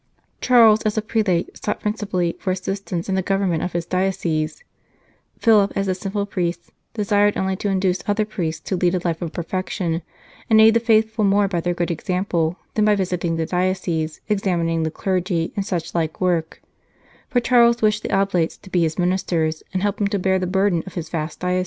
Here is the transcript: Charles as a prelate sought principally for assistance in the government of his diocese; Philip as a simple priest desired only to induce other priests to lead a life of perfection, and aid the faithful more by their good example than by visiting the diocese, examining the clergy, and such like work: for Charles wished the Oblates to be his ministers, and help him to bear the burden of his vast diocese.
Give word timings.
Charles 0.41 0.81
as 0.81 0.97
a 0.97 1.01
prelate 1.03 1.55
sought 1.63 1.79
principally 1.79 2.35
for 2.39 2.49
assistance 2.49 3.07
in 3.07 3.13
the 3.13 3.21
government 3.21 3.61
of 3.61 3.73
his 3.73 3.85
diocese; 3.85 4.63
Philip 5.37 5.73
as 5.75 5.87
a 5.87 5.93
simple 5.93 6.25
priest 6.25 6.71
desired 6.95 7.37
only 7.37 7.55
to 7.57 7.69
induce 7.69 8.01
other 8.07 8.25
priests 8.25 8.61
to 8.67 8.75
lead 8.75 8.95
a 8.95 9.01
life 9.05 9.21
of 9.21 9.31
perfection, 9.31 10.01
and 10.49 10.59
aid 10.59 10.73
the 10.73 10.79
faithful 10.79 11.23
more 11.23 11.47
by 11.47 11.61
their 11.61 11.75
good 11.75 11.91
example 11.91 12.57
than 12.73 12.85
by 12.85 12.95
visiting 12.95 13.35
the 13.35 13.45
diocese, 13.45 14.21
examining 14.27 14.81
the 14.81 14.89
clergy, 14.89 15.53
and 15.55 15.67
such 15.67 15.93
like 15.93 16.19
work: 16.19 16.63
for 17.29 17.39
Charles 17.39 17.83
wished 17.83 18.01
the 18.01 18.11
Oblates 18.11 18.57
to 18.57 18.71
be 18.71 18.81
his 18.81 18.97
ministers, 18.97 19.61
and 19.71 19.83
help 19.83 20.01
him 20.01 20.07
to 20.07 20.17
bear 20.17 20.39
the 20.39 20.47
burden 20.47 20.81
of 20.87 20.95
his 20.95 21.09
vast 21.09 21.41
diocese. 21.41 21.59